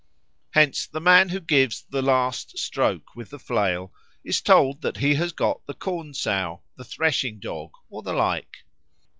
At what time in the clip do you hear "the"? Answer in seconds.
0.87-0.99, 1.87-2.01, 3.29-3.37, 5.67-5.75, 6.75-6.83, 8.01-8.13